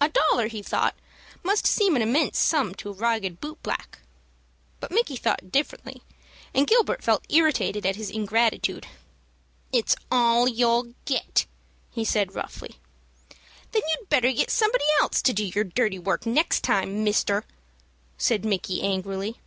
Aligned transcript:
A 0.00 0.08
dollar, 0.08 0.46
he 0.46 0.62
thought, 0.62 0.94
must 1.42 1.66
seem 1.66 1.94
an 1.94 2.00
immense 2.00 2.38
sum 2.38 2.74
to 2.76 2.88
a 2.88 2.92
ragged 2.94 3.38
boot 3.38 3.62
black. 3.62 3.98
But 4.80 4.90
Micky 4.90 5.14
thought 5.14 5.52
differently, 5.52 6.00
and 6.54 6.66
Gilbert 6.66 7.04
felt 7.04 7.26
irritated 7.28 7.84
at 7.84 7.96
his 7.96 8.08
ingratitude. 8.08 8.86
"It's 9.70 9.94
all 10.10 10.48
you'll 10.48 10.94
get," 11.04 11.44
said 12.02 12.28
he, 12.30 12.34
roughly. 12.34 12.76
"Then 13.72 13.82
you'd 13.90 14.08
better 14.08 14.32
get 14.32 14.50
somebody 14.50 14.84
else 15.02 15.20
to 15.20 15.34
do 15.34 15.44
your 15.44 15.64
dirty 15.64 15.98
work 15.98 16.24
next 16.24 16.64
time, 16.64 17.04
mister," 17.04 17.44
said 18.16 18.46
Micky, 18.46 18.80
angrily. 18.80 19.38